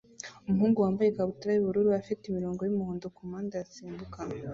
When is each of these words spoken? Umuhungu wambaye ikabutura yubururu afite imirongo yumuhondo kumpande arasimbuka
Umuhungu 0.47 0.77
wambaye 0.85 1.07
ikabutura 1.09 1.51
yubururu 1.53 1.89
afite 1.99 2.23
imirongo 2.25 2.59
yumuhondo 2.63 3.05
kumpande 3.15 3.53
arasimbuka 3.55 4.19